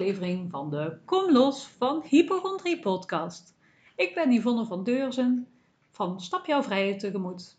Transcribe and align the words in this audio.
van 0.00 0.70
de 0.70 0.96
Kom 1.04 1.32
Los 1.32 1.68
van 1.78 2.02
Hypochondrie 2.08 2.80
podcast. 2.80 3.54
Ik 3.96 4.14
ben 4.14 4.32
Yvonne 4.32 4.64
van 4.64 4.84
Deurzen 4.84 5.46
van 5.90 6.20
Stap 6.20 6.46
Jouw 6.46 6.62
Vrijheid 6.62 6.98
Tegemoet. 6.98 7.56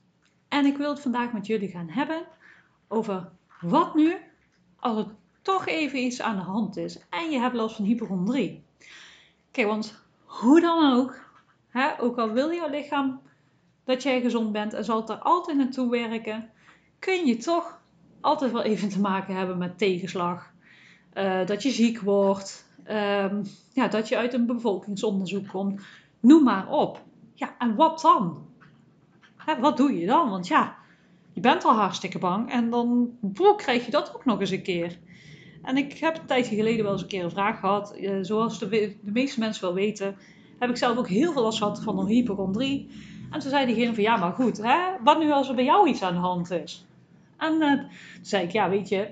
En 0.47 0.65
ik 0.65 0.77
wil 0.77 0.89
het 0.89 0.99
vandaag 0.99 1.33
met 1.33 1.47
jullie 1.47 1.69
gaan 1.69 1.89
hebben 1.89 2.27
over 2.88 3.29
wat 3.61 3.95
nu 3.95 4.15
als 4.79 4.97
er 4.97 5.05
toch 5.41 5.67
even 5.67 5.99
iets 5.99 6.21
aan 6.21 6.35
de 6.35 6.41
hand 6.41 6.77
is 6.77 6.99
en 7.09 7.30
je 7.30 7.39
hebt 7.39 7.55
last 7.55 7.75
van 7.75 7.85
hypochondrie. 7.85 8.63
Kijk, 9.52 9.67
want 9.67 10.03
hoe 10.23 10.61
dan 10.61 10.94
ook, 10.94 11.16
hè, 11.69 12.02
ook 12.02 12.17
al 12.17 12.31
wil 12.31 12.53
jouw 12.53 12.69
lichaam 12.69 13.21
dat 13.83 14.03
jij 14.03 14.21
gezond 14.21 14.52
bent 14.52 14.73
en 14.73 14.85
zal 14.85 14.99
het 14.99 15.09
er 15.09 15.19
altijd 15.19 15.58
naartoe 15.58 15.89
werken, 15.89 16.49
kun 16.99 17.25
je 17.25 17.38
toch 17.38 17.81
altijd 18.21 18.52
wel 18.52 18.63
even 18.63 18.89
te 18.89 18.99
maken 18.99 19.35
hebben 19.35 19.58
met 19.58 19.77
tegenslag 19.77 20.52
uh, 21.13 21.45
dat 21.45 21.63
je 21.63 21.70
ziek 21.70 21.99
wordt, 21.99 22.65
um, 22.89 23.43
ja, 23.73 23.88
dat 23.88 24.07
je 24.07 24.17
uit 24.17 24.33
een 24.33 24.45
bevolkingsonderzoek 24.45 25.47
komt. 25.47 25.81
Noem 26.19 26.43
maar 26.43 26.69
op. 26.69 27.02
Ja, 27.33 27.55
en 27.57 27.75
wat 27.75 28.02
dan? 28.02 28.45
Hè, 29.35 29.59
wat 29.59 29.77
doe 29.77 29.99
je 29.99 30.05
dan? 30.05 30.29
Want 30.29 30.47
ja, 30.47 30.75
je 31.33 31.41
bent 31.41 31.66
al 31.66 31.73
hartstikke 31.73 32.19
bang 32.19 32.52
en 32.52 32.69
dan 32.69 33.09
krijg 33.57 33.85
je 33.85 33.91
dat 33.91 34.16
ook 34.16 34.25
nog 34.25 34.39
eens 34.39 34.49
een 34.49 34.63
keer. 34.63 34.97
En 35.61 35.77
ik 35.77 35.97
heb 35.97 36.17
een 36.17 36.25
tijdje 36.25 36.55
geleden 36.55 36.83
wel 36.83 36.93
eens 36.93 37.02
een 37.02 37.07
keer 37.07 37.23
een 37.23 37.31
vraag 37.31 37.59
gehad. 37.59 37.97
Uh, 37.97 38.17
zoals 38.21 38.59
de, 38.59 38.69
de, 39.02 39.11
meeste 39.11 39.39
mensen 39.39 39.64
wel 39.64 39.73
weten, 39.73 40.16
heb 40.59 40.69
ik 40.69 40.77
zelf 40.77 40.97
ook 40.97 41.08
heel 41.08 41.33
veel 41.33 41.41
last 41.41 41.58
gehad 41.58 41.83
van 41.83 41.99
een 41.99 42.08
hypochondrie. 42.08 42.89
En 43.31 43.39
toen 43.39 43.49
zei 43.49 43.66
diegene 43.66 43.93
van, 43.93 44.03
ja, 44.03 44.17
maar 44.17 44.31
goed, 44.31 44.58
hè, 44.58 44.77
wat 45.03 45.19
nu 45.19 45.31
als 45.31 45.49
er 45.49 45.55
bij 45.55 45.64
jou 45.64 45.89
iets 45.89 46.02
aan 46.02 46.14
de 46.14 46.19
hand 46.19 46.52
is? 46.52 46.86
En 47.38 47.53
uh, 47.53 47.71
toen 47.71 47.89
zei 48.21 48.43
ik, 48.43 48.52
ja, 48.52 48.69
weet 48.69 48.89
je, 48.89 49.08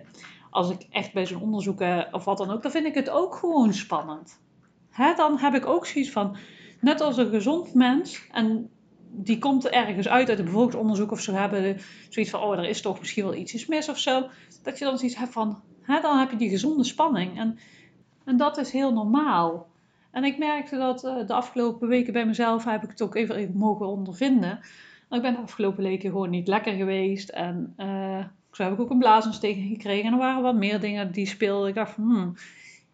als 0.50 0.70
ik 0.70 0.88
echt 0.90 1.14
bij 1.14 1.26
zo'n 1.26 1.42
onderzoek 1.42 1.82
uh, 1.82 2.02
of 2.12 2.26
wat 2.26 2.38
dan 2.38 2.52
ook, 2.52 2.62
dan 2.62 2.72
vind 2.72 2.86
ik 2.86 2.96
het 2.96 3.10
ook 3.10 3.36
gewoon 3.36 3.74
spannend. 3.74 4.42
Hè, 4.90 5.14
dan 5.14 5.38
heb 5.38 5.54
ik 5.54 5.66
ook 5.66 5.86
zoiets 5.86 6.12
van, 6.12 6.38
net 6.82 7.02
als 7.02 7.18
een 7.18 7.30
gezond 7.30 7.74
mens, 7.74 8.28
en 8.32 8.70
die 9.12 9.40
komt 9.40 9.68
ergens 9.68 10.08
uit 10.08 10.30
uit 10.30 10.40
een 10.40 10.46
bevolkingsonderzoek 10.46 11.12
of 11.12 11.20
zo 11.20 11.34
hebben, 11.34 11.80
zoiets 12.10 12.32
van, 12.32 12.42
oh, 12.42 12.58
er 12.58 12.66
is 12.66 12.82
toch 12.82 13.00
misschien 13.00 13.24
wel 13.24 13.36
iets 13.36 13.66
mis 13.66 13.90
of 13.90 13.98
zo, 13.98 14.28
dat 14.64 14.80
je 14.80 14.86
dan 14.86 14.98
zoiets 14.98 15.18
hebt 15.18 15.32
van, 15.32 15.62
hè, 15.82 16.02
dan 16.02 16.18
heb 16.18 16.32
je 16.32 16.38
die 16.38 16.50
gezonde 16.50 16.84
spanning. 16.84 17.38
En, 17.38 17.60
en 18.26 18.38
dat 18.38 18.58
is 18.58 18.72
heel 18.72 18.94
normaal. 18.94 19.68
En 20.12 20.24
ik 20.24 20.38
merkte 20.38 20.78
dat 20.78 21.04
uh, 21.04 21.28
de 21.28 21.34
afgelopen 21.34 21.88
weken 21.88 22.14
bij 22.14 22.26
mezelf 22.26 22.64
heb 22.64 22.84
ik 22.84 22.90
het 22.90 23.02
ook 23.02 23.16
even, 23.16 23.52
mogen 23.58 23.88
ondervinden. 23.88 24.60
Ik 25.10 25.22
ben 25.22 25.34
de 25.34 25.40
afgelopen 25.40 25.84
weken 25.84 26.10
gewoon 26.10 26.30
niet 26.30 26.48
lekker 26.48 26.74
geweest 26.74 27.30
en... 27.30 27.74
Uh, 27.78 28.26
zo 28.60 28.66
heb 28.66 28.74
ik 28.74 28.80
ook 28.80 28.90
een 28.90 29.00
blaasontsteking 29.00 29.68
gekregen. 29.68 30.06
En 30.06 30.12
er 30.12 30.20
waren 30.20 30.42
wat 30.42 30.56
meer 30.56 30.80
dingen 30.80 31.12
die 31.12 31.26
speelden. 31.26 31.70
Ik 31.70 31.76
dacht 31.76 31.96
hmm, 31.96 32.34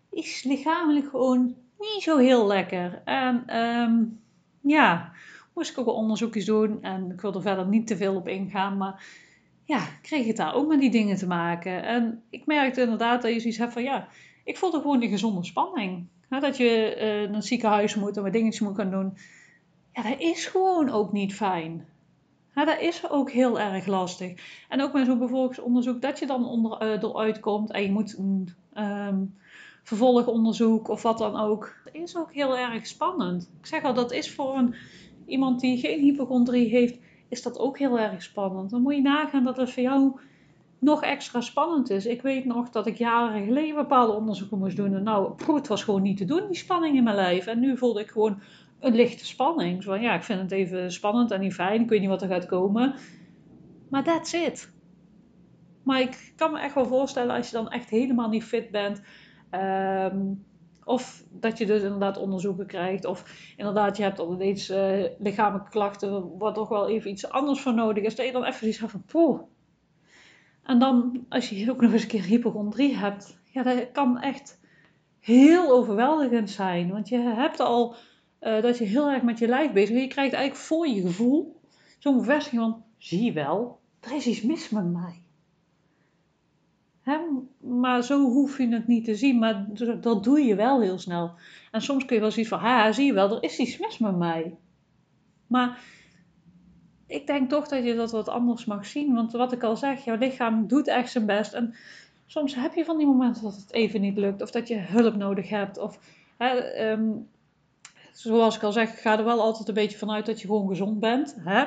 is 0.10 0.44
lichamelijk 0.44 1.10
gewoon 1.10 1.56
niet 1.80 2.04
zo 2.04 2.18
heel 2.18 2.48
lekker. 2.48 3.02
En 3.06 3.58
um, 3.58 4.20
ja, 4.62 5.12
moest 5.54 5.72
ik 5.72 5.78
ook 5.78 5.86
wel 5.86 5.96
onderzoekjes 5.96 6.46
doen. 6.46 6.82
En 6.82 7.12
ik 7.12 7.22
wil 7.22 7.34
er 7.34 7.42
verder 7.42 7.68
niet 7.68 7.88
te 7.88 7.98
veel 7.98 8.16
op 8.16 8.28
ingaan. 8.28 8.78
Maar 8.78 9.06
ja, 9.64 9.88
kreeg 10.02 10.28
het 10.28 10.38
daar 10.38 10.54
ook 10.54 10.68
met 10.68 10.80
die 10.80 10.92
dingen 10.92 11.16
te 11.16 11.28
maken. 11.28 11.84
En 11.84 12.24
ik 12.30 12.46
merkte 12.46 12.82
inderdaad 12.82 13.22
dat 13.22 13.34
je 13.34 13.40
zoiets 13.40 13.60
hebt 13.60 13.74
van, 13.74 13.84
ja, 13.84 14.08
ik 14.44 14.58
voelde 14.58 14.82
gewoon 14.82 15.00
die 15.00 15.10
gezonde 15.10 15.46
spanning. 15.46 16.08
dat 16.30 16.58
je 16.58 16.96
uh, 16.96 17.28
naar 17.30 17.36
het 17.36 17.46
ziekenhuis 17.46 17.96
moet 17.96 18.18
en 18.18 18.24
wat 18.24 18.34
dingetjes 18.34 18.68
moet 18.68 18.76
gaan 18.76 18.92
doen. 18.92 19.18
Ja, 19.94 20.02
dat 20.02 20.20
is 20.20 20.46
gewoon 20.46 20.90
ook 20.90 21.12
niet 21.12 21.36
fijn. 21.36 21.86
Ja, 22.56 22.66
dat 22.66 22.80
is 22.80 23.10
ook 23.10 23.32
heel 23.32 23.60
erg 23.60 23.86
lastig. 23.86 24.64
En 24.70 24.82
ook 24.82 24.94
met 24.94 25.06
zo'n 25.06 25.20
bevolkingsonderzoek, 25.20 26.02
dat 26.02 26.20
je 26.20 26.26
dan 26.26 26.46
onder, 26.46 26.82
uh, 26.82 27.68
en 27.68 27.82
je 27.82 27.92
moet 27.92 28.18
een 28.18 28.50
um, 28.78 29.36
vervolgonderzoek 29.84 30.88
of 30.88 31.02
wat 31.02 31.18
dan 31.18 31.40
ook. 31.40 31.76
Dat 31.84 31.94
is 31.94 32.18
ook 32.18 32.34
heel 32.34 32.58
erg 32.58 32.88
spannend. 32.88 33.50
Ik 33.60 33.66
zeg 33.66 33.84
al, 33.84 33.94
dat 33.94 34.12
is 34.12 34.32
voor 34.34 34.58
een, 34.58 34.76
iemand 35.26 35.60
die 35.60 35.78
geen 35.78 36.00
hypochondrie 36.00 36.70
heeft, 36.70 36.98
is 37.28 37.42
dat 37.42 37.60
ook 37.60 37.78
heel 37.78 38.00
erg 38.00 38.24
spannend. 38.24 38.70
Dan 38.70 38.82
moet 38.82 38.96
je 38.96 39.02
nagaan 39.02 39.44
dat 39.44 39.58
het 39.58 39.72
voor 39.72 39.84
jou 39.84 40.20
nog 40.80 41.04
extra 41.04 41.42
spannend 41.42 41.90
is. 41.90 42.06
Ik 42.06 42.22
weet 42.22 42.46
nog 42.46 42.70
dat 42.70 42.88
ik 42.88 42.98
jaren 42.98 43.46
geleden 43.46 43.76
bepaalde 43.76 44.14
onderzoeken 44.14 44.58
moest 44.58 44.76
doen. 44.76 44.94
En 44.94 45.04
nou, 45.04 45.34
het 45.54 45.68
was 45.68 45.84
gewoon 45.84 46.02
niet 46.02 46.18
te 46.18 46.26
doen, 46.26 46.48
die 46.48 46.58
spanning 46.58 46.96
in 46.96 47.04
mijn 47.04 47.16
lijf. 47.16 47.48
En 47.48 47.60
nu 47.60 47.78
voelde 47.78 48.00
ik 48.00 48.10
gewoon 48.10 48.40
een 48.86 48.96
lichte 48.96 49.26
spanning. 49.26 49.84
Zo 49.84 49.92
van, 49.92 50.02
ja, 50.02 50.14
ik 50.14 50.24
vind 50.24 50.42
het 50.42 50.52
even 50.52 50.92
spannend 50.92 51.32
en 51.32 51.40
niet 51.40 51.54
fijn. 51.54 51.82
Ik 51.82 51.90
weet 51.90 52.00
niet 52.00 52.10
wat 52.10 52.22
er 52.22 52.28
gaat 52.28 52.46
komen. 52.46 52.96
Maar 53.90 54.04
that's 54.04 54.34
it. 54.34 54.74
Maar 55.84 56.02
ik 56.02 56.34
kan 56.36 56.52
me 56.52 56.60
echt 56.60 56.76
wel 56.76 56.86
voorstellen 56.86 57.36
als 57.36 57.50
je 57.50 57.56
dan 57.56 57.70
echt 57.70 57.90
helemaal 57.90 58.30
niet 58.30 58.44
fit 58.44 58.72
bent. 58.72 59.02
Ehm, 59.50 60.34
of 60.84 61.24
dat 61.30 61.58
je 61.58 61.66
dus 61.66 61.82
inderdaad 61.82 62.18
onderzoeken 62.18 62.66
krijgt. 62.66 63.06
Of 63.06 63.54
inderdaad, 63.58 63.98
je 63.98 64.04
hebt 64.04 64.20
al 64.20 64.42
uh, 64.42 65.06
lichamelijke 65.20 65.72
klachten. 65.72 66.38
Wat 66.38 66.56
toch 66.56 66.70
wel 66.70 66.90
even 66.90 67.12
iets 67.12 67.30
anders 67.30 67.62
voor 67.62 67.74
nodig 67.74 68.04
is. 68.04 68.16
Dat 68.16 68.26
je 68.26 68.32
dan 68.32 68.44
even 68.44 68.68
iets 68.68 68.78
van 68.78 69.04
poeh. 69.06 69.42
En 70.64 70.80
dan, 70.80 71.26
als 71.30 71.50
je 71.50 71.72
ook 71.72 71.82
nog 71.82 71.92
eens 71.92 72.02
een 72.02 72.08
keer 72.08 72.24
hypochondrie 72.24 72.96
hebt. 72.96 73.40
Ja, 73.52 73.64
dat 73.64 73.92
kan 73.92 74.20
echt 74.20 74.60
heel 75.20 75.72
overweldigend 75.72 76.50
zijn. 76.50 76.92
Want 76.92 77.10
je 77.10 77.18
hebt 77.18 77.60
al 77.60 77.96
uh, 78.46 78.62
dat 78.62 78.78
je 78.78 78.84
heel 78.84 79.10
erg 79.10 79.24
met 79.24 79.40
je 79.40 79.48
lijf 79.48 79.72
bezig 79.72 79.90
bent. 79.90 80.02
Je 80.02 80.14
krijgt 80.14 80.34
eigenlijk 80.34 80.66
voor 80.66 80.88
je 80.88 81.02
gevoel 81.02 81.60
zo'n 82.00 82.18
bevestiging 82.18 82.62
van, 82.62 82.84
zie 82.98 83.34
wel, 83.34 83.80
er 84.00 84.16
is 84.16 84.28
iets 84.28 84.42
mis 84.42 84.70
met 84.70 84.92
mij. 84.92 85.24
Maar 87.60 88.04
zo 88.04 88.30
hoef 88.30 88.58
je 88.58 88.68
het 88.68 88.88
niet 88.88 89.06
te 89.06 89.16
zien, 89.16 89.40
maar 89.40 89.68
dat 90.02 90.24
doe 90.24 90.42
je 90.42 90.56
wel 90.56 90.82
heel 90.82 91.00
snel. 91.00 91.34
En 91.72 91.82
soms 91.82 92.06
kun 92.06 92.16
je 92.16 92.22
wel 92.22 92.32
zien 92.32 92.46
van, 92.46 92.60
ha, 92.60 92.92
zie 92.92 93.06
je 93.06 93.14
wel, 93.14 93.36
er 93.36 93.44
is 93.44 93.58
iets 93.58 93.78
mis 93.78 93.98
met 93.98 94.18
mij. 94.18 94.56
Maar 95.48 95.80
ik 97.08 97.28
denk 97.28 97.50
toch 97.50 97.68
dat 97.68 97.84
je 97.84 97.96
dat 97.96 98.12
wat 98.12 98.30
anders 98.30 98.66
mag 98.66 98.86
zien. 98.86 99.14
Want 99.14 99.32
wat 99.32 99.52
ik 99.52 99.64
al 99.64 99.76
zeg, 99.76 100.06
jouw 100.06 100.18
lichaam 100.18 100.68
doet 100.68 100.88
echt 100.88 101.12
zijn 101.12 101.26
best. 101.26 101.54
En 101.54 101.76
soms 102.26 102.56
heb 102.56 102.74
je 102.74 102.86
van 102.86 102.98
die 102.98 103.08
momenten 103.08 103.44
dat 103.44 103.56
het 103.56 103.74
even 103.74 104.02
niet 104.02 104.18
lukt. 104.18 104.42
Of 104.42 104.52
dat 104.52 104.68
je 104.68 104.78
hulp 104.78 105.16
nodig 105.16 105.50
hebt. 105.50 105.78
Of 105.78 106.00
hè, 106.38 106.92
um, 106.92 107.28
zoals 108.18 108.56
ik 108.56 108.64
al 108.64 108.72
zeg, 108.72 109.02
ga 109.02 109.18
er 109.18 109.24
wel 109.24 109.42
altijd 109.42 109.68
een 109.68 109.74
beetje 109.74 109.98
vanuit 109.98 110.26
dat 110.26 110.42
je 110.42 110.48
gewoon 110.48 110.68
gezond 110.68 111.00
bent. 111.00 111.36
Hè? 111.40 111.62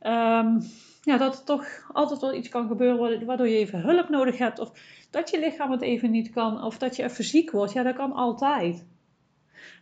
Um, 0.00 0.62
ja, 1.02 1.16
dat 1.16 1.38
er 1.38 1.44
toch 1.44 1.66
altijd 1.92 2.20
wel 2.20 2.34
iets 2.34 2.48
kan 2.48 2.68
gebeuren 2.68 3.26
waardoor 3.26 3.48
je 3.48 3.56
even 3.56 3.80
hulp 3.80 4.08
nodig 4.08 4.38
hebt. 4.38 4.58
Of 4.58 4.72
dat 5.10 5.30
je 5.30 5.38
lichaam 5.38 5.70
het 5.70 5.82
even 5.82 6.10
niet 6.10 6.30
kan. 6.30 6.64
Of 6.64 6.78
dat 6.78 6.96
je 6.96 7.02
even 7.02 7.24
ziek 7.24 7.50
wordt. 7.50 7.72
Ja, 7.72 7.82
dat 7.82 7.96
kan 7.96 8.12
altijd. 8.12 8.86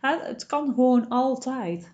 Hè? 0.01 0.17
Het 0.17 0.45
kan 0.45 0.73
gewoon 0.73 1.07
altijd. 1.07 1.93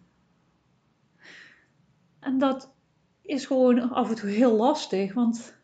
En 2.19 2.37
dat 2.37 2.73
is 3.21 3.45
gewoon 3.45 3.91
af 3.91 4.09
en 4.09 4.15
toe 4.15 4.29
heel 4.29 4.55
lastig. 4.55 5.13
Want 5.13 5.61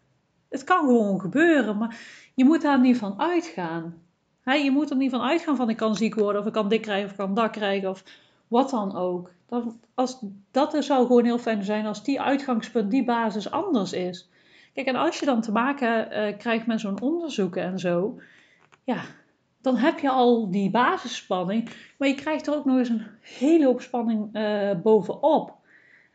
het 0.50 0.64
kan 0.64 0.86
gewoon 0.86 1.20
gebeuren. 1.20 1.78
Maar 1.78 2.00
je 2.36 2.46
moet 2.46 2.62
daar 2.62 2.80
niet 2.80 2.98
van 2.98 3.20
uitgaan. 3.20 4.02
je 4.44 4.72
moet 4.72 4.90
er 4.90 4.98
niet 4.98 5.12
van 5.12 5.22
uitgaan 5.22 5.56
van 5.56 5.70
ik 5.70 5.78
kan 5.78 5.96
ziek 5.96 6.16
worden. 6.16 6.42
Of 6.42 6.48
ik 6.48 6.54
kan 6.54 6.70
dik 6.70 6.82
krijgen. 6.82 7.06
Of 7.06 7.12
ik 7.12 7.18
kan 7.18 7.34
dak 7.34 7.52
krijgen. 7.52 7.90
Of 7.90 8.04
wat 8.48 8.70
dan 8.70 8.96
ook. 8.96 9.32
Dat, 9.46 9.64
als, 9.94 10.20
dat 10.52 10.76
zou 10.80 11.08
gewoon 11.08 11.26
heel 11.26 11.38
fijn 11.38 11.64
zijn 11.64 11.86
als 11.86 12.04
die 12.04 12.22
uitgangspunt, 12.22 12.92
die 12.92 13.04
basis 13.04 13.52
anders 13.52 13.94
is. 13.94 14.30
Kijk, 14.74 14.88
en 14.88 14.96
als 14.96 15.20
je 15.20 15.26
dan 15.26 15.42
te 15.42 15.52
maken 15.52 16.08
uh, 16.12 16.38
krijgt 16.38 16.68
met 16.68 16.80
zo'n 16.80 17.02
onderzoeken 17.02 17.64
en 17.64 17.80
zo, 17.80 18.20
ja, 18.84 19.02
dan 19.62 19.76
heb 19.76 20.00
je 20.00 20.10
al 20.10 20.52
die 20.52 20.70
basisspanning, 20.70 21.70
maar 21.98 22.08
je 22.08 22.16
krijgt 22.16 22.48
er 22.48 22.56
ook 22.56 22.66
nog 22.66 22.78
eens 22.78 22.90
een 22.90 23.06
hele 23.22 23.66
hoop 23.66 23.82
spanning 23.82 24.38
uh, 24.38 24.72
bovenop. 24.84 25.56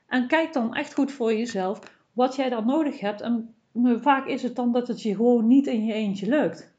En 0.06 0.26
kijk 0.26 0.52
dan 0.52 0.74
echt 0.74 0.94
goed 0.94 1.12
voor 1.12 1.34
jezelf 1.34 1.78
wat 2.12 2.36
jij 2.36 2.48
dan 2.48 2.66
nodig 2.66 3.00
hebt. 3.00 3.20
En 3.20 3.54
vaak 4.00 4.26
is 4.26 4.42
het 4.42 4.56
dan 4.56 4.72
dat 4.72 4.88
het 4.88 5.02
je 5.02 5.14
gewoon 5.14 5.46
niet 5.46 5.66
in 5.66 5.84
je 5.84 5.92
eentje 5.92 6.28
lukt. 6.28 6.72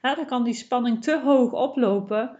Dan 0.00 0.26
kan 0.26 0.44
die 0.44 0.54
spanning 0.54 1.02
te 1.02 1.20
hoog 1.24 1.52
oplopen. 1.52 2.36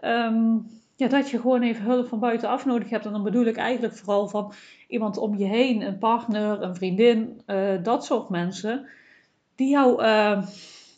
Um, 0.00 0.66
ja, 0.96 1.08
dat 1.08 1.30
je 1.30 1.40
gewoon 1.40 1.62
even 1.62 1.84
hulp 1.84 2.08
van 2.08 2.18
buitenaf 2.18 2.64
nodig 2.64 2.90
hebt. 2.90 3.06
En 3.06 3.12
dan 3.12 3.22
bedoel 3.22 3.44
ik 3.44 3.56
eigenlijk 3.56 3.96
vooral 3.96 4.28
van 4.28 4.52
iemand 4.88 5.16
om 5.16 5.36
je 5.36 5.44
heen, 5.44 5.82
een 5.82 5.98
partner, 5.98 6.62
een 6.62 6.76
vriendin, 6.76 7.40
uh, 7.46 7.82
dat 7.82 8.04
soort 8.04 8.28
mensen, 8.28 8.86
die 9.54 9.68
jou 9.68 10.02
uh, 10.02 10.46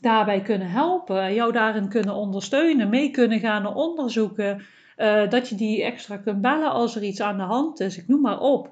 daarbij 0.00 0.40
kunnen 0.40 0.70
helpen, 0.70 1.34
jou 1.34 1.52
daarin 1.52 1.88
kunnen 1.88 2.14
ondersteunen, 2.14 2.88
mee 2.88 3.10
kunnen 3.10 3.40
gaan 3.40 3.62
naar 3.62 3.74
onderzoeken. 3.74 4.62
Uh, 4.96 5.30
dat 5.30 5.48
je 5.48 5.54
die 5.54 5.82
extra 5.82 6.16
kunt 6.16 6.40
bellen 6.40 6.70
als 6.70 6.96
er 6.96 7.02
iets 7.02 7.20
aan 7.20 7.36
de 7.36 7.42
hand 7.42 7.80
is. 7.80 7.98
Ik 7.98 8.08
noem 8.08 8.20
maar 8.20 8.40
op. 8.40 8.70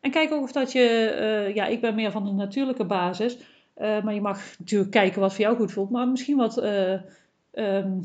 En 0.00 0.10
kijk 0.10 0.32
ook 0.32 0.42
of 0.42 0.52
dat 0.52 0.72
je, 0.72 1.50
ja, 1.54 1.66
ik 1.66 1.80
ben 1.80 1.94
meer 1.94 2.10
van 2.10 2.24
de 2.24 2.32
natuurlijke 2.32 2.84
basis. 2.84 3.38
maar 3.76 4.14
je 4.14 4.20
mag 4.20 4.58
natuurlijk 4.58 4.90
kijken 4.90 5.20
wat 5.20 5.34
voor 5.34 5.44
jou 5.44 5.56
goed 5.56 5.72
voelt. 5.72 5.90
Maar 5.90 6.08
misschien 6.08 6.36
wat, 6.36 6.62
um, 6.62 8.00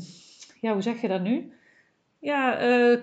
ja, 0.60 0.72
hoe 0.72 0.82
zeg 0.82 1.00
je 1.00 1.08
dat 1.08 1.22
nu? 1.22 1.55
Ja, 2.18 2.66
uh, 2.68 2.98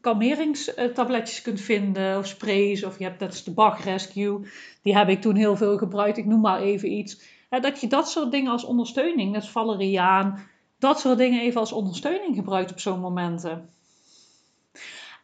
kalmeringstabletjes 0.00 1.42
kunt 1.42 1.60
vinden 1.60 2.18
of 2.18 2.26
sprays. 2.26 2.84
Of 2.84 2.98
je 2.98 3.04
hebt 3.04 3.18
dat 3.18 3.32
is 3.32 3.44
de 3.44 3.50
Bach 3.50 3.84
Rescue. 3.84 4.48
Die 4.82 4.96
heb 4.96 5.08
ik 5.08 5.20
toen 5.20 5.36
heel 5.36 5.56
veel 5.56 5.78
gebruikt. 5.78 6.18
Ik 6.18 6.26
noem 6.26 6.40
maar 6.40 6.60
even 6.60 6.92
iets. 6.92 7.20
dat 7.48 7.80
je 7.80 7.86
dat 7.86 8.10
soort 8.10 8.30
dingen 8.30 8.52
als 8.52 8.64
ondersteuning, 8.64 9.32
net 9.32 9.48
valeriaan, 9.48 10.46
dat 10.78 11.00
soort 11.00 11.18
dingen 11.18 11.40
even 11.40 11.60
als 11.60 11.72
ondersteuning 11.72 12.36
gebruikt 12.36 12.70
op 12.70 12.80
zo'n 12.80 13.00
momenten. 13.00 13.70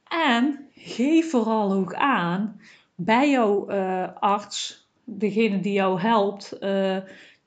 En 0.09 0.69
geef 0.75 1.31
vooral 1.31 1.73
ook 1.73 1.95
aan 1.95 2.61
bij 2.95 3.31
jouw 3.31 3.71
uh, 3.71 4.09
arts, 4.19 4.89
degene 5.05 5.61
die 5.61 5.73
jou 5.73 6.01
helpt, 6.01 6.57
uh, 6.61 6.97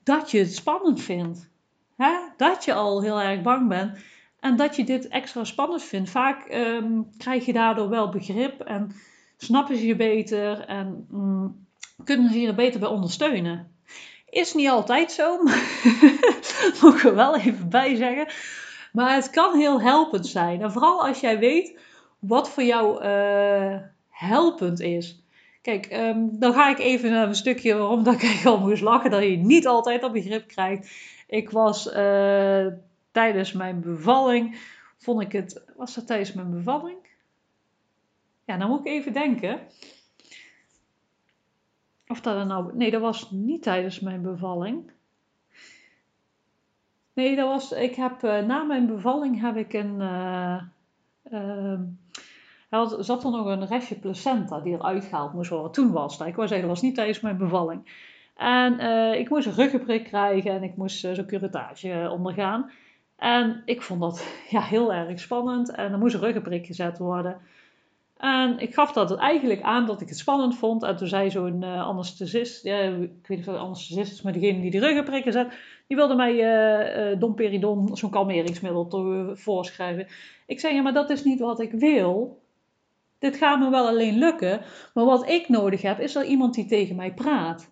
dat 0.04 0.32
je 0.32 0.40
het 0.40 0.56
spannend 0.56 1.02
vindt. 1.02 1.50
Hè? 1.96 2.14
Dat 2.38 2.66
je 2.66 2.74
al 2.74 3.02
heel 3.02 3.22
erg 3.22 3.42
bang 3.42 3.68
bent 3.68 3.98
en 4.48 4.56
dat 4.56 4.76
je 4.76 4.84
dit 4.84 5.08
extra 5.08 5.44
spannend 5.44 5.84
vindt. 5.84 6.10
Vaak 6.10 6.54
um, 6.54 7.10
krijg 7.18 7.46
je 7.46 7.54
daardoor 7.54 7.90
wel 7.90 8.10
begrip 8.10 8.62
en 8.62 8.92
snappen 9.38 9.78
ze 9.78 9.88
je 9.88 9.96
beter 9.96 10.60
en 10.60 11.08
um, 11.14 11.68
kunnen 12.04 12.32
ze 12.32 12.40
je 12.40 12.48
er 12.48 12.56
beter 12.56 12.80
bij 12.80 12.90
ondersteunen. 12.90 13.76
Is 14.30 14.54
niet 14.54 14.70
altijd 14.70 15.12
zo, 15.12 15.38
moet 16.82 16.94
ik 16.94 17.04
er 17.04 17.16
wel 17.16 17.38
even 17.38 17.70
bij 17.70 17.96
zeggen. 17.96 18.28
Maar 18.92 19.16
het 19.16 19.30
kan 19.30 19.58
heel 19.58 19.82
helpend 19.82 20.28
zijn. 20.28 20.62
En 20.62 20.72
vooral 20.72 21.08
als 21.08 21.20
jij 21.20 21.40
weet 21.40 21.80
wat 22.20 22.50
voor 22.50 22.64
jou 22.64 23.04
uh, 23.06 23.78
helpend 24.10 24.80
is. 24.80 25.24
Kijk, 25.62 25.92
um, 25.94 26.40
dan 26.40 26.54
ga 26.54 26.70
ik 26.70 26.80
even 26.80 27.12
naar 27.12 27.28
een 27.28 27.36
stukje 27.36 27.76
waarom 27.76 28.04
dat 28.04 28.22
ik 28.22 28.42
al 28.46 28.60
moest 28.60 28.82
lachen. 28.82 29.12
Dat 29.12 29.24
je 29.24 29.38
niet 29.38 29.68
altijd 29.68 30.02
dat 30.02 30.12
begrip 30.12 30.48
krijgt. 30.48 30.90
Ik 31.28 31.50
was 31.50 31.88
uh, 31.88 32.68
tijdens 33.18 33.54
mijn 33.54 33.82
bevalling, 33.82 34.60
vond 34.98 35.22
ik 35.22 35.32
het... 35.32 35.64
Was 35.76 35.96
dat 35.96 36.08
tijdens 36.08 36.34
mijn 36.34 36.52
bevalling? 36.52 36.98
Ja, 38.46 38.58
dan 38.58 38.70
moet 38.70 38.80
ik 38.80 38.86
even 38.86 39.14
denken. 39.14 39.60
Of 42.08 42.22
dat 42.22 42.36
er 42.36 42.46
nou... 42.46 42.76
Nee, 42.76 42.92
dat 42.92 43.02
was 43.02 43.32
niet 43.32 43.64
tijdens 43.64 44.00
mijn 44.00 44.22
bevalling. 44.22 44.92
Nee, 47.14 47.36
dat 47.36 47.48
was... 47.48 47.72
Ik 47.72 47.96
heb... 47.96 48.24
Uh, 48.24 48.40
na 48.46 48.64
mijn 48.64 48.88
bevalling 48.88 49.42
heb 49.42 49.56
ik 49.56 49.74
een... 49.74 50.00
Uh, 50.00 50.62
er 52.70 53.04
zat 53.04 53.24
er 53.24 53.32
nog 53.32 53.46
een 53.46 53.68
restje 53.68 53.96
placenta 53.96 54.60
die 54.60 54.74
eruit 54.74 55.06
gehaald 55.06 55.34
moest 55.34 55.50
worden. 55.50 55.72
Toen 55.72 55.92
was 55.92 56.18
dat. 56.18 56.28
Ik 56.28 56.36
wou 56.36 56.48
zeggen, 56.48 56.68
dat 56.68 56.76
was 56.76 56.86
niet 56.86 56.96
tijdens 56.96 57.20
mijn 57.20 57.38
bevalling. 57.38 58.06
En 58.36 58.74
uh, 58.74 59.20
ik 59.20 59.30
moest 59.30 59.48
een 59.48 59.54
ruggenprik 59.54 60.04
krijgen 60.04 60.52
en 60.52 60.64
ik 60.64 60.76
moest 60.76 61.06
uh, 61.06 61.14
zo'n 61.14 61.26
curettage 61.26 62.10
ondergaan. 62.12 62.72
En 63.18 63.62
ik 63.66 63.82
vond 63.82 64.02
dat 64.02 64.28
ja, 64.50 64.62
heel 64.62 64.94
erg 64.94 65.20
spannend. 65.20 65.72
En 65.72 65.92
er 65.92 65.98
moest 65.98 66.14
een 66.14 66.22
ruggenprik 66.22 66.66
gezet 66.66 66.98
worden. 66.98 67.38
En 68.18 68.60
ik 68.60 68.74
gaf 68.74 68.92
dat 68.92 69.16
eigenlijk 69.16 69.62
aan 69.62 69.86
dat 69.86 70.02
ik 70.02 70.10
het 70.10 70.18
spannend 70.18 70.58
vond. 70.58 70.84
En 70.84 70.98
toen 70.98 71.08
zei 71.08 71.30
zo'n 71.30 71.62
uh, 71.62 71.88
anesthesist, 71.88 72.64
ja, 72.64 72.80
ik 72.80 73.28
weet 73.28 73.38
niet 73.38 73.48
of 73.48 73.54
het 73.54 73.64
anesthesist 73.64 74.12
is, 74.12 74.22
maar 74.22 74.34
degene 74.34 74.62
die 74.62 74.72
de 74.72 74.80
ruggenprikken 74.80 75.32
zet, 75.32 75.54
die 75.88 75.98
wilde 75.98 76.16
mij 76.16 76.34
uh, 76.34 77.20
domperidon, 77.20 77.98
zo'n 77.98 78.10
kalmeringsmiddel, 78.10 79.36
voorschrijven. 79.36 80.08
Ik 80.46 80.60
zei, 80.60 80.76
ja, 80.76 80.82
maar 80.82 80.94
dat 80.94 81.10
is 81.10 81.24
niet 81.24 81.40
wat 81.40 81.60
ik 81.60 81.72
wil. 81.72 82.42
Dit 83.20 83.38
gaat 83.38 83.60
me 83.60 83.70
wel 83.70 83.88
alleen 83.88 84.18
lukken, 84.18 84.62
maar 84.94 85.06
wat 85.06 85.30
ik 85.30 85.50
nodig 85.50 85.82
heb, 85.82 86.00
is 86.00 86.16
er 86.16 86.26
iemand 86.26 86.54
die 86.54 86.66
tegen 86.66 86.96
mij 86.96 87.14
praat. 87.14 87.70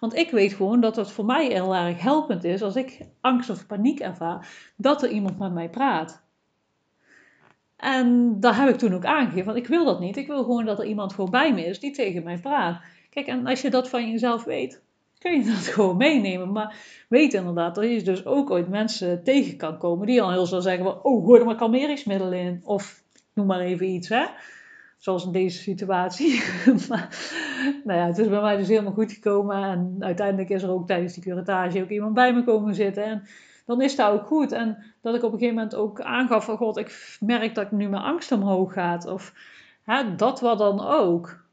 Want 0.00 0.14
ik 0.14 0.30
weet 0.30 0.52
gewoon 0.52 0.80
dat 0.80 0.96
het 0.96 1.10
voor 1.10 1.24
mij 1.24 1.46
heel 1.46 1.74
erg 1.74 2.00
helpend 2.00 2.44
is 2.44 2.62
als 2.62 2.76
ik 2.76 3.00
angst 3.20 3.50
of 3.50 3.66
paniek 3.66 4.00
ervaar, 4.00 4.48
dat 4.76 5.02
er 5.02 5.10
iemand 5.10 5.38
met 5.38 5.52
mij 5.52 5.70
praat. 5.70 6.24
En 7.76 8.36
daar 8.40 8.56
heb 8.56 8.68
ik 8.68 8.76
toen 8.76 8.94
ook 8.94 9.04
aangegeven, 9.04 9.44
want 9.44 9.58
ik 9.58 9.66
wil 9.66 9.84
dat 9.84 10.00
niet. 10.00 10.16
Ik 10.16 10.26
wil 10.26 10.44
gewoon 10.44 10.64
dat 10.64 10.78
er 10.78 10.86
iemand 10.86 11.12
gewoon 11.12 11.30
bij 11.30 11.54
me 11.54 11.64
is 11.66 11.80
die 11.80 11.92
tegen 11.92 12.22
mij 12.22 12.38
praat. 12.38 12.80
Kijk, 13.10 13.26
en 13.26 13.46
als 13.46 13.62
je 13.62 13.70
dat 13.70 13.88
van 13.88 14.10
jezelf 14.10 14.44
weet, 14.44 14.82
kun 15.18 15.32
je 15.32 15.44
dat 15.44 15.66
gewoon 15.74 15.96
meenemen. 15.96 16.52
Maar 16.52 16.76
weet 17.08 17.34
inderdaad 17.34 17.74
dat 17.74 17.84
je 17.84 18.02
dus 18.02 18.26
ook 18.26 18.50
ooit 18.50 18.68
mensen 18.68 19.24
tegen 19.24 19.56
kan 19.56 19.78
komen 19.78 20.06
die 20.06 20.22
al 20.22 20.30
heel 20.30 20.46
snel 20.46 20.62
zeggen 20.62 20.84
van, 20.84 21.02
oh, 21.02 21.24
gooi 21.24 21.40
er 21.40 21.46
maar 21.46 21.56
kalmeringsmiddelen 21.56 22.38
in. 22.38 22.60
Of 22.64 23.02
noem 23.34 23.46
maar 23.46 23.60
even 23.60 23.86
iets, 23.86 24.08
hè. 24.08 24.24
Zoals 24.96 25.24
in 25.24 25.32
deze 25.32 25.58
situatie. 25.58 26.42
nou 27.84 27.98
ja, 27.98 28.06
het 28.06 28.18
is 28.18 28.28
bij 28.28 28.40
mij 28.40 28.56
dus 28.56 28.68
helemaal 28.68 28.92
goed 28.92 29.12
gekomen. 29.12 29.62
En 29.62 29.96
uiteindelijk 30.00 30.48
is 30.48 30.62
er 30.62 30.70
ook 30.70 30.86
tijdens 30.86 31.14
die 31.14 31.22
curatage 31.22 31.82
ook 31.82 31.88
iemand 31.88 32.14
bij 32.14 32.34
me 32.34 32.44
komen 32.44 32.74
zitten. 32.74 33.04
En 33.04 33.22
dan 33.66 33.82
is 33.82 33.96
dat 33.96 34.12
ook 34.12 34.26
goed. 34.26 34.52
En 34.52 34.84
dat 35.00 35.14
ik 35.14 35.22
op 35.22 35.32
een 35.32 35.38
gegeven 35.38 35.54
moment 35.54 35.74
ook 35.74 36.00
aangaf 36.00 36.44
van... 36.44 36.56
God, 36.56 36.76
ik 36.76 37.18
merk 37.20 37.54
dat 37.54 37.70
nu 37.70 37.88
mijn 37.88 38.02
angst 38.02 38.32
omhoog 38.32 38.72
gaat. 38.72 39.06
Of 39.06 39.34
hè, 39.84 40.14
dat 40.14 40.40
wat 40.40 40.58
dan 40.58 40.86
ook. 40.86 41.44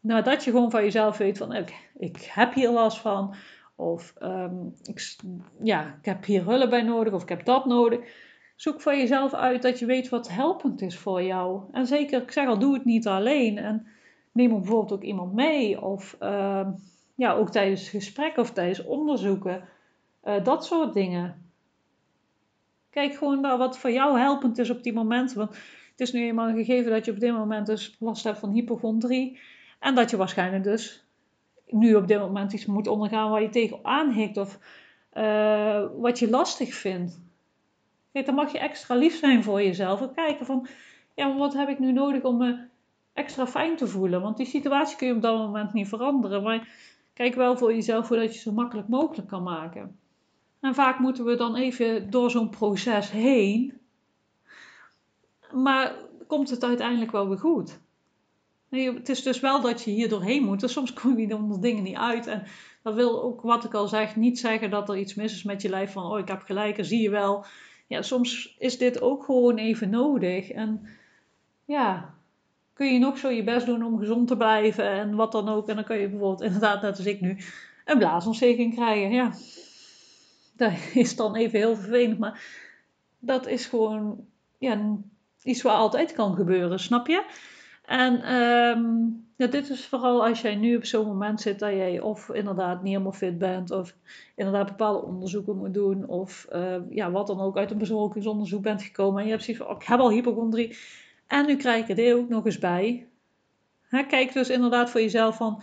Nou, 0.00 0.22
dat 0.22 0.44
je 0.44 0.50
gewoon 0.50 0.70
van 0.70 0.82
jezelf 0.82 1.18
weet 1.18 1.38
van... 1.38 1.54
Ik, 1.54 1.90
ik 1.96 2.30
heb 2.30 2.54
hier 2.54 2.70
last 2.70 2.98
van. 2.98 3.34
Of 3.76 4.14
um, 4.22 4.74
ik, 4.82 5.16
ja, 5.62 5.94
ik 5.98 6.04
heb 6.04 6.24
hier 6.24 6.44
hulp 6.44 6.70
bij 6.70 6.82
nodig. 6.82 7.12
Of 7.12 7.22
ik 7.22 7.28
heb 7.28 7.44
dat 7.44 7.66
nodig 7.66 8.00
zoek 8.60 8.80
voor 8.80 8.94
jezelf 8.94 9.34
uit 9.34 9.62
dat 9.62 9.78
je 9.78 9.86
weet 9.86 10.08
wat 10.08 10.28
helpend 10.28 10.82
is 10.82 10.98
voor 10.98 11.22
jou. 11.22 11.62
En 11.72 11.86
zeker, 11.86 12.22
ik 12.22 12.30
zeg 12.30 12.46
al, 12.46 12.58
doe 12.58 12.74
het 12.74 12.84
niet 12.84 13.06
alleen. 13.06 13.58
En 13.58 13.86
neem 14.32 14.48
bijvoorbeeld 14.48 14.92
ook 14.92 15.02
iemand 15.02 15.34
mee. 15.34 15.82
Of 15.82 16.16
uh, 16.20 16.68
ja, 17.14 17.32
ook 17.32 17.50
tijdens 17.50 17.88
gesprekken 17.88 18.42
of 18.42 18.50
tijdens 18.50 18.84
onderzoeken. 18.84 19.68
Uh, 20.24 20.44
dat 20.44 20.64
soort 20.64 20.94
dingen. 20.94 21.52
Kijk 22.90 23.14
gewoon 23.14 23.40
naar 23.40 23.58
wat 23.58 23.78
voor 23.78 23.90
jou 23.90 24.18
helpend 24.18 24.58
is 24.58 24.70
op 24.70 24.82
die 24.82 24.92
momenten. 24.92 25.36
Want 25.36 25.50
het 25.90 26.00
is 26.00 26.12
nu 26.12 26.20
eenmaal 26.22 26.52
gegeven 26.52 26.90
dat 26.90 27.04
je 27.04 27.12
op 27.12 27.20
dit 27.20 27.32
moment 27.32 27.66
dus 27.66 27.96
last 27.98 28.24
hebt 28.24 28.38
van 28.38 28.52
hypochondrie. 28.52 29.38
En 29.78 29.94
dat 29.94 30.10
je 30.10 30.16
waarschijnlijk 30.16 30.64
dus 30.64 31.06
nu 31.66 31.94
op 31.94 32.06
dit 32.06 32.18
moment 32.18 32.52
iets 32.52 32.66
moet 32.66 32.86
ondergaan 32.86 33.30
waar 33.30 33.42
je 33.42 33.48
tegenaan 33.48 34.10
hikt. 34.12 34.36
Of 34.36 34.58
uh, 35.14 35.86
wat 35.96 36.18
je 36.18 36.30
lastig 36.30 36.74
vindt. 36.74 37.29
Dan 38.12 38.34
mag 38.34 38.52
je 38.52 38.58
extra 38.58 38.94
lief 38.94 39.18
zijn 39.18 39.42
voor 39.42 39.62
jezelf. 39.62 40.00
En 40.00 40.14
kijken 40.14 40.46
van, 40.46 40.66
ja, 41.14 41.36
wat 41.36 41.54
heb 41.54 41.68
ik 41.68 41.78
nu 41.78 41.92
nodig 41.92 42.22
om 42.22 42.36
me 42.36 42.58
extra 43.12 43.46
fijn 43.46 43.76
te 43.76 43.86
voelen? 43.86 44.22
Want 44.22 44.36
die 44.36 44.46
situatie 44.46 44.96
kun 44.96 45.06
je 45.06 45.14
op 45.14 45.22
dat 45.22 45.36
moment 45.36 45.72
niet 45.72 45.88
veranderen. 45.88 46.42
Maar 46.42 46.68
kijk 47.12 47.34
wel 47.34 47.56
voor 47.56 47.74
jezelf 47.74 48.08
hoe 48.08 48.16
dat 48.16 48.34
je 48.34 48.40
zo 48.40 48.52
makkelijk 48.52 48.88
mogelijk 48.88 49.28
kan 49.28 49.42
maken. 49.42 49.98
En 50.60 50.74
vaak 50.74 50.98
moeten 50.98 51.24
we 51.24 51.36
dan 51.36 51.56
even 51.56 52.10
door 52.10 52.30
zo'n 52.30 52.50
proces 52.50 53.10
heen. 53.10 53.80
Maar 55.52 55.94
komt 56.26 56.50
het 56.50 56.64
uiteindelijk 56.64 57.10
wel 57.10 57.28
weer 57.28 57.38
goed? 57.38 57.80
Nee, 58.68 58.94
het 58.94 59.08
is 59.08 59.22
dus 59.22 59.40
wel 59.40 59.60
dat 59.60 59.82
je 59.82 59.90
hier 59.90 60.08
doorheen 60.08 60.44
moet. 60.44 60.70
Soms 60.70 60.92
kom 60.92 61.18
je 61.18 61.34
onder 61.34 61.60
dingen 61.60 61.82
niet 61.82 61.96
uit. 61.96 62.26
En 62.26 62.42
dat 62.82 62.94
wil 62.94 63.22
ook, 63.22 63.40
wat 63.40 63.64
ik 63.64 63.74
al 63.74 63.88
zeg, 63.88 64.16
niet 64.16 64.38
zeggen 64.38 64.70
dat 64.70 64.88
er 64.88 64.96
iets 64.96 65.14
mis 65.14 65.32
is 65.32 65.42
met 65.42 65.62
je 65.62 65.68
lijf. 65.68 65.92
Van, 65.92 66.12
oh, 66.12 66.18
ik 66.18 66.28
heb 66.28 66.42
gelijk, 66.42 66.78
en 66.78 66.84
zie 66.84 67.02
je 67.02 67.10
wel 67.10 67.44
ja, 67.90 68.02
soms 68.02 68.56
is 68.58 68.78
dit 68.78 69.00
ook 69.00 69.24
gewoon 69.24 69.56
even 69.56 69.90
nodig. 69.90 70.50
En 70.50 70.88
ja, 71.64 72.14
kun 72.72 72.92
je 72.92 72.98
nog 72.98 73.18
zo 73.18 73.28
je 73.28 73.44
best 73.44 73.66
doen 73.66 73.84
om 73.84 73.98
gezond 73.98 74.28
te 74.28 74.36
blijven 74.36 74.90
en 74.90 75.14
wat 75.14 75.32
dan 75.32 75.48
ook. 75.48 75.68
En 75.68 75.74
dan 75.74 75.84
kun 75.84 75.96
je 75.96 76.08
bijvoorbeeld, 76.08 76.40
inderdaad, 76.40 76.82
net 76.82 76.96
als 76.96 77.06
ik 77.06 77.20
nu, 77.20 77.38
een 77.84 77.98
blaasontsteking 77.98 78.74
krijgen. 78.74 79.10
Ja, 79.10 79.32
dat 80.56 80.72
is 80.94 81.16
dan 81.16 81.36
even 81.36 81.58
heel 81.58 81.76
vervelend, 81.76 82.18
maar 82.18 82.42
dat 83.18 83.46
is 83.46 83.66
gewoon 83.66 84.26
ja, 84.58 84.96
iets 85.42 85.62
wat 85.62 85.74
altijd 85.74 86.12
kan 86.12 86.34
gebeuren, 86.34 86.80
snap 86.80 87.06
je? 87.06 87.24
En 87.90 88.34
um, 88.34 89.26
ja, 89.36 89.46
dit 89.46 89.70
is 89.70 89.86
vooral 89.86 90.26
als 90.26 90.40
jij 90.40 90.54
nu 90.54 90.76
op 90.76 90.84
zo'n 90.84 91.06
moment 91.06 91.40
zit 91.40 91.58
dat 91.58 91.70
jij 91.70 92.00
of 92.00 92.28
inderdaad 92.28 92.82
niet 92.82 92.92
helemaal 92.92 93.12
fit 93.12 93.38
bent, 93.38 93.70
of 93.70 93.94
inderdaad 94.36 94.66
bepaalde 94.66 95.06
onderzoeken 95.06 95.56
moet 95.56 95.74
doen, 95.74 96.08
of 96.08 96.46
uh, 96.52 96.76
ja, 96.90 97.10
wat 97.10 97.26
dan 97.26 97.40
ook 97.40 97.56
uit 97.56 97.70
een 97.70 97.78
bezorgingsonderzoek 97.78 98.62
bent 98.62 98.82
gekomen. 98.82 99.18
En 99.18 99.24
je 99.24 99.30
hebt 99.30 99.44
zoiets 99.44 99.62
van: 99.62 99.72
oh, 99.72 99.80
ik 99.80 99.88
heb 99.88 100.00
al 100.00 100.10
hypochondrie 100.10 100.76
en 101.26 101.46
nu 101.46 101.56
krijg 101.56 101.88
ik 101.88 101.98
er 101.98 102.16
ook 102.16 102.28
nog 102.28 102.44
eens 102.44 102.58
bij. 102.58 103.06
Kijk 104.08 104.32
dus 104.32 104.48
inderdaad 104.48 104.90
voor 104.90 105.00
jezelf 105.00 105.36
van: 105.36 105.62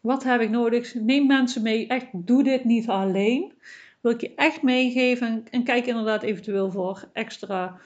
wat 0.00 0.24
heb 0.24 0.40
ik 0.40 0.50
nodig? 0.50 0.94
Neem 0.94 1.26
mensen 1.26 1.62
mee. 1.62 1.86
Echt, 1.86 2.06
doe 2.12 2.42
dit 2.42 2.64
niet 2.64 2.88
alleen. 2.88 3.52
Wil 4.00 4.12
ik 4.12 4.20
je 4.20 4.34
echt 4.34 4.62
meegeven 4.62 5.26
en, 5.26 5.44
en 5.50 5.64
kijk 5.64 5.86
inderdaad 5.86 6.22
eventueel 6.22 6.70
voor 6.70 7.08
extra 7.12 7.80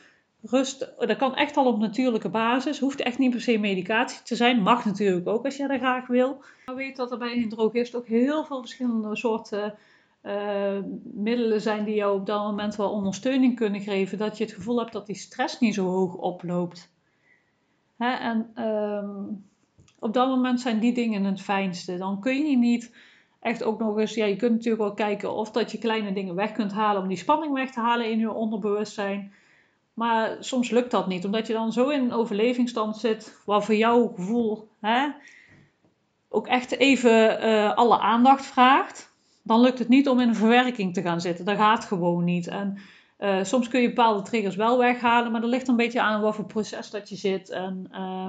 rust, 0.47 0.93
dat 0.99 1.17
kan 1.17 1.35
echt 1.35 1.57
al 1.57 1.67
op 1.67 1.79
natuurlijke 1.79 2.29
basis. 2.29 2.79
Hoeft 2.79 3.01
echt 3.01 3.19
niet 3.19 3.31
per 3.31 3.41
se 3.41 3.59
medicatie 3.59 4.23
te 4.23 4.37
zijn. 4.37 4.63
Mag 4.63 4.85
natuurlijk 4.85 5.29
ook 5.29 5.45
als 5.45 5.57
je 5.57 5.69
dat 5.69 5.79
graag 5.79 6.07
wil. 6.07 6.43
Maar 6.67 6.75
weet 6.75 6.97
dat 6.97 7.13
er 7.13 7.19
bij 7.19 7.37
een 7.37 7.49
drogist 7.49 7.95
ook 7.95 8.07
heel 8.07 8.45
veel 8.45 8.61
verschillende 8.61 9.17
soorten 9.17 9.75
uh, 10.23 10.79
middelen 11.03 11.61
zijn 11.61 11.85
die 11.85 11.95
jou 11.95 12.19
op 12.19 12.27
dat 12.27 12.43
moment 12.43 12.77
wel 12.77 12.91
ondersteuning 12.91 13.57
kunnen 13.57 13.81
geven. 13.81 14.19
Dat 14.19 14.39
je 14.39 14.45
het 14.45 14.53
gevoel 14.53 14.79
hebt 14.79 14.93
dat 14.93 15.07
die 15.07 15.17
stress 15.17 15.61
niet 15.61 15.75
zo 15.75 15.85
hoog 15.85 16.15
oploopt. 16.15 16.93
Hè? 17.97 18.13
En 18.13 18.65
um, 18.65 19.45
op 19.99 20.13
dat 20.13 20.29
moment 20.29 20.61
zijn 20.61 20.79
die 20.79 20.95
dingen 20.95 21.25
het 21.25 21.41
fijnste. 21.41 21.97
Dan 21.97 22.21
kun 22.21 22.47
je 22.47 22.57
niet 22.57 22.95
echt 23.41 23.63
ook 23.63 23.79
nog 23.79 23.99
eens, 23.99 24.15
ja, 24.15 24.25
je 24.25 24.37
kunt 24.37 24.53
natuurlijk 24.53 24.83
wel 24.83 24.95
kijken 24.95 25.33
of 25.33 25.51
dat 25.51 25.73
je 25.73 25.79
kleine 25.79 26.13
dingen 26.13 26.35
weg 26.35 26.53
kunt 26.53 26.73
halen 26.73 27.03
om 27.03 27.09
die 27.09 27.17
spanning 27.17 27.53
weg 27.53 27.71
te 27.71 27.81
halen 27.81 28.11
in 28.11 28.19
je 28.19 28.33
onderbewustzijn. 28.33 29.33
Maar 29.95 30.37
soms 30.41 30.71
lukt 30.71 30.91
dat 30.91 31.07
niet, 31.07 31.25
omdat 31.25 31.47
je 31.47 31.53
dan 31.53 31.73
zo 31.73 31.89
in 31.89 32.01
een 32.01 32.13
overlevingsstand 32.13 32.97
zit, 32.97 33.39
waar 33.45 33.63
voor 33.63 33.75
jouw 33.75 34.13
gevoel 34.15 34.69
hè, 34.81 35.09
ook 36.29 36.47
echt 36.47 36.79
even 36.79 37.45
uh, 37.45 37.75
alle 37.75 37.99
aandacht 37.99 38.45
vraagt. 38.45 39.13
Dan 39.43 39.61
lukt 39.61 39.79
het 39.79 39.89
niet 39.89 40.09
om 40.09 40.21
in 40.21 40.29
een 40.29 40.35
verwerking 40.35 40.95
te 40.95 41.03
gaan 41.03 41.21
zitten. 41.21 41.45
Dat 41.45 41.57
gaat 41.57 41.85
gewoon 41.85 42.25
niet. 42.25 42.47
En 42.47 42.79
uh, 43.19 43.45
soms 43.45 43.69
kun 43.69 43.81
je 43.81 43.89
bepaalde 43.89 44.23
triggers 44.23 44.57
wel 44.57 44.79
weghalen, 44.79 45.33
maar 45.33 45.41
dat 45.41 45.51
ligt 45.51 45.69
een 45.69 45.77
beetje 45.77 46.01
aan 46.01 46.21
wat 46.21 46.35
voor 46.35 46.47
proces 46.47 46.91
dat 46.91 47.09
je 47.09 47.17
zit 47.17 47.51
en 47.51 47.89
uh, 47.93 48.27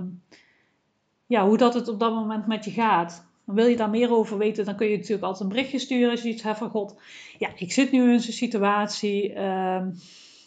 ja, 1.26 1.48
hoe 1.48 1.58
dat 1.58 1.74
het 1.74 1.88
op 1.88 2.00
dat 2.00 2.14
moment 2.14 2.48
met 2.48 2.66
je 2.66 2.72
gaat. 2.72 3.26
wil 3.46 3.68
je 3.68 3.76
daar 3.76 3.90
meer 3.90 4.12
over 4.12 4.38
weten, 4.38 4.66
dan 4.66 4.76
kun 4.76 4.88
je 4.88 4.98
natuurlijk 4.98 5.24
altijd 5.24 5.44
een 5.44 5.56
berichtje 5.56 5.80
sturen 5.80 6.12
als 6.12 6.22
je 6.22 6.30
iets 6.30 6.44
hebt 6.44 6.58
van 6.58 6.70
God. 6.70 6.96
Ja, 7.38 7.50
ik 7.56 7.72
zit 7.72 7.92
nu 7.92 8.12
in 8.12 8.20
zo'n 8.20 8.34
situatie. 8.34 9.34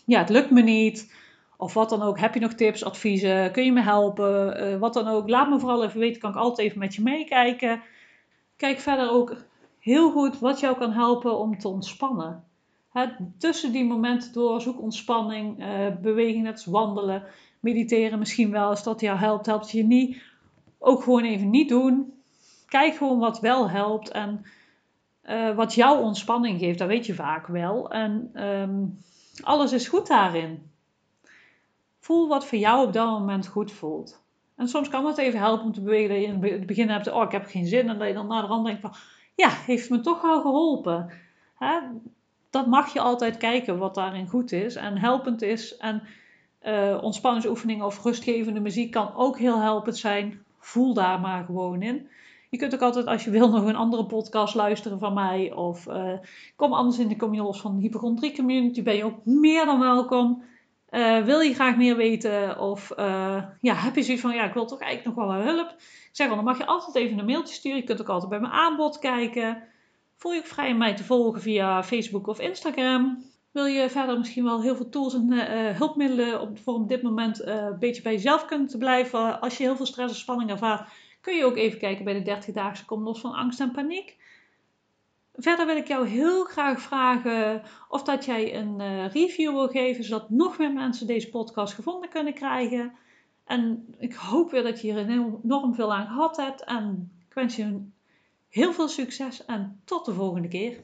Ja, 0.09 0.19
het 0.19 0.29
lukt 0.29 0.51
me 0.51 0.63
niet. 0.63 1.15
Of 1.57 1.75
wat 1.75 1.91
dan 1.91 2.03
ook. 2.03 2.19
Heb 2.19 2.35
je 2.35 2.41
nog 2.41 2.53
tips, 2.53 2.85
adviezen? 2.85 3.53
Kun 3.53 3.65
je 3.65 3.73
me 3.73 3.83
helpen? 3.83 4.63
Uh, 4.63 4.79
wat 4.79 4.95
dan 4.95 5.09
ook. 5.09 5.29
Laat 5.29 5.49
me 5.49 5.59
vooral 5.59 5.85
even 5.85 6.01
weten. 6.01 6.21
Kan 6.21 6.31
ik 6.31 6.37
altijd 6.37 6.67
even 6.67 6.79
met 6.79 6.95
je 6.95 7.03
meekijken. 7.03 7.83
Kijk 8.57 8.79
verder 8.79 9.11
ook 9.11 9.37
heel 9.79 10.11
goed 10.11 10.39
wat 10.39 10.61
jou 10.61 10.77
kan 10.77 10.93
helpen 10.93 11.39
om 11.39 11.59
te 11.59 11.69
ontspannen. 11.69 12.45
tussen 13.39 13.73
die 13.73 13.85
momenten 13.85 14.33
door 14.33 14.61
zoek 14.61 14.81
ontspanning, 14.81 15.61
uh, 15.61 15.97
beweging, 16.03 16.43
net 16.43 16.65
wandelen, 16.65 17.23
mediteren 17.61 18.19
misschien 18.19 18.51
wel. 18.51 18.69
Als 18.69 18.83
dat 18.83 19.01
jou 19.01 19.19
helpt, 19.19 19.47
helpt 19.47 19.71
je 19.71 19.85
niet. 19.85 20.23
Ook 20.79 21.03
gewoon 21.03 21.25
even 21.25 21.51
niet 21.51 21.69
doen. 21.69 22.13
Kijk 22.67 22.95
gewoon 22.95 23.19
wat 23.19 23.41
wel 23.41 23.71
helpt 23.71 24.11
en 24.11 24.45
uh, 25.25 25.57
wat 25.57 25.75
jouw 25.75 26.01
ontspanning 26.01 26.59
geeft. 26.59 26.79
Dat 26.79 26.89
weet 26.89 27.07
je 27.07 27.15
vaak 27.15 27.47
wel. 27.47 27.91
En 27.91 28.45
um, 28.45 28.99
alles 29.43 29.73
is 29.73 29.89
goed 29.89 30.07
daarin. 30.07 30.71
Voel 31.99 32.29
wat 32.29 32.47
voor 32.47 32.59
jou 32.59 32.87
op 32.87 32.93
dat 32.93 33.07
moment 33.07 33.47
goed 33.47 33.73
voelt. 33.73 34.23
En 34.57 34.69
soms 34.69 34.89
kan 34.89 35.07
het 35.07 35.19
even 35.19 35.39
helpen 35.39 35.67
om 35.67 35.73
te 35.73 35.81
bewegen 35.81 36.09
dat 36.09 36.19
je 36.19 36.27
in 36.27 36.59
het 36.59 36.67
begin 36.67 36.89
hebt, 36.89 37.13
oh 37.13 37.23
ik 37.23 37.33
heb 37.33 37.47
geen 37.47 37.67
zin. 37.67 37.89
En 37.89 37.99
dat 37.99 38.09
je 38.09 38.15
dan 38.15 38.27
naar 38.27 38.43
de 38.43 38.49
rand 38.49 38.67
denkt 38.67 38.81
van, 38.81 38.95
ja, 39.35 39.49
heeft 39.49 39.91
me 39.91 40.01
toch 40.01 40.21
wel 40.23 40.41
geholpen. 40.41 41.11
Hè? 41.55 41.79
Dat 42.51 42.67
mag 42.67 42.93
je 42.93 43.01
altijd 43.01 43.37
kijken 43.37 43.79
wat 43.79 43.95
daarin 43.95 44.29
goed 44.29 44.53
is 44.53 44.75
en 44.75 44.99
helpend 44.99 45.43
is. 45.43 45.77
En 45.77 46.03
uh, 46.63 46.99
ontspanningsoefeningen 47.03 47.87
of 47.87 48.05
rustgevende 48.05 48.61
muziek 48.61 48.91
kan 48.91 49.15
ook 49.15 49.39
heel 49.39 49.61
helpend 49.61 49.97
zijn. 49.97 50.45
Voel 50.59 50.95
daar 50.95 51.21
maar 51.21 51.45
gewoon 51.45 51.83
in. 51.83 52.09
Je 52.51 52.59
kunt 52.59 52.75
ook 52.75 52.81
altijd, 52.81 53.07
als 53.07 53.25
je 53.25 53.31
wil, 53.31 53.51
nog 53.59 53.65
een 53.65 53.77
andere 53.77 54.07
podcast 54.07 54.55
luisteren 54.55 54.99
van 54.99 55.15
mij. 55.15 55.53
Of 55.53 55.87
uh, 55.87 56.13
kom 56.57 56.73
anders 56.73 56.99
in 56.99 57.09
de 57.09 57.17
community 57.17 57.59
van 57.59 57.77
de 57.77 57.83
Hypochondrie 57.83 58.37
Community. 58.37 58.83
Ben 58.83 58.97
je 58.97 59.05
ook 59.05 59.25
meer 59.25 59.65
dan 59.65 59.81
welkom. 59.81 60.43
Uh, 60.91 61.25
wil 61.25 61.41
je 61.41 61.55
graag 61.55 61.77
meer 61.77 61.97
weten? 61.97 62.59
Of 62.59 62.93
uh, 62.99 63.43
ja, 63.61 63.75
heb 63.75 63.95
je 63.95 64.03
zoiets 64.03 64.23
van, 64.23 64.35
ja, 64.35 64.45
ik 64.45 64.55
wil 64.55 64.67
toch 64.67 64.81
eigenlijk 64.81 65.17
nog 65.17 65.27
wel 65.27 65.43
hulp? 65.43 65.69
Ik 65.79 66.09
zeg 66.13 66.27
wel, 66.27 66.37
dan 66.37 66.45
mag 66.45 66.59
je 66.59 66.67
altijd 66.67 66.97
even 66.97 67.19
een 67.19 67.25
mailtje 67.25 67.55
sturen. 67.55 67.79
Je 67.79 67.85
kunt 67.85 68.01
ook 68.01 68.09
altijd 68.09 68.31
bij 68.31 68.41
mijn 68.41 68.53
aanbod 68.53 68.99
kijken. 68.99 69.63
Voel 70.17 70.33
je 70.33 70.39
ook 70.39 70.47
vrij 70.47 70.71
om 70.71 70.79
mij 70.79 70.95
te 70.95 71.05
volgen 71.05 71.41
via 71.41 71.83
Facebook 71.83 72.27
of 72.27 72.41
Instagram. 72.41 73.25
Wil 73.53 73.67
je 73.67 73.91
verder 73.91 74.19
misschien 74.19 74.45
wel 74.45 74.63
heel 74.63 74.77
veel 74.77 74.89
tools 74.89 75.15
en 75.15 75.33
hulpmiddelen 75.77 76.41
op, 76.41 76.59
voor 76.59 76.75
op 76.75 76.89
dit 76.89 77.03
moment 77.03 77.47
een 77.47 77.79
beetje 77.79 78.03
bij 78.03 78.13
jezelf 78.13 78.45
kunnen 78.45 78.79
blijven? 78.79 79.41
Als 79.41 79.57
je 79.57 79.65
heel 79.65 79.77
veel 79.77 79.87
stress 79.87 80.13
of 80.13 80.19
spanning 80.19 80.51
ervaart, 80.51 80.91
kun 81.21 81.37
je 81.37 81.45
ook 81.45 81.57
even 81.57 81.79
kijken 81.79 82.05
bij 82.05 82.23
de 82.23 82.37
30-daagse 82.37 82.85
Kom 82.85 83.03
los 83.03 83.21
van 83.21 83.33
angst 83.33 83.61
en 83.61 83.71
paniek. 83.71 84.17
Verder 85.35 85.67
wil 85.67 85.77
ik 85.77 85.89
jou 85.89 86.07
heel 86.07 86.45
graag 86.45 86.81
vragen 86.81 87.63
of 87.89 88.03
dat 88.03 88.25
jij 88.25 88.57
een 88.57 88.81
uh, 88.81 89.13
review 89.13 89.53
wil 89.53 89.69
geven, 89.69 90.05
zodat 90.05 90.31
nog 90.31 90.59
meer 90.59 90.73
mensen 90.73 91.07
deze 91.07 91.29
podcast 91.29 91.75
gevonden 91.75 92.09
kunnen 92.09 92.35
krijgen. 92.35 92.93
En 93.45 93.95
ik 93.99 94.15
hoop 94.15 94.51
weer 94.51 94.63
dat 94.63 94.81
je 94.81 94.93
hier 94.93 95.09
enorm 95.09 95.75
veel 95.75 95.95
aan 95.95 96.07
gehad 96.07 96.37
hebt. 96.37 96.65
En 96.65 97.13
ik 97.29 97.35
wens 97.35 97.57
je 97.57 97.89
heel 98.49 98.73
veel 98.73 98.89
succes 98.89 99.45
en 99.45 99.81
tot 99.85 100.05
de 100.05 100.13
volgende 100.13 100.49
keer. 100.49 100.81